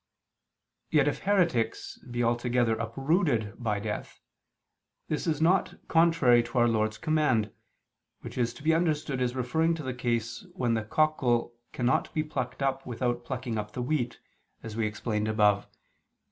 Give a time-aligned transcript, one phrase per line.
[0.89, 4.19] Yet if heretics be altogether uprooted by death,
[5.09, 7.51] this is not contrary to Our Lord's command,
[8.21, 12.23] which is to be understood as referring to the case when the cockle cannot be
[12.23, 14.19] plucked up without plucking up the wheat,
[14.63, 15.77] as we explained above (Q.